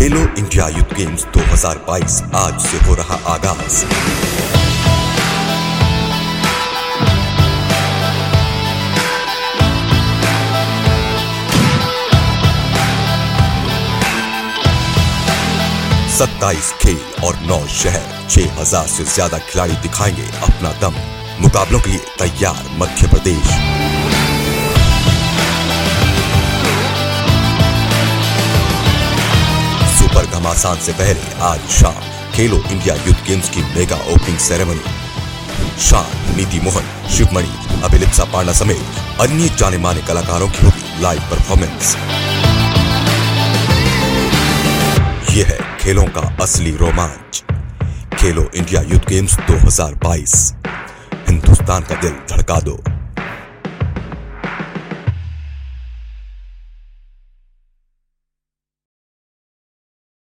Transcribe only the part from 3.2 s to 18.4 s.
आगाज़। सत्ताईस खेल और नौ शहर,